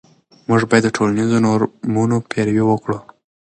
[0.47, 2.97] موږ باید د ټولنیزو نورمونو پیروي وکړو.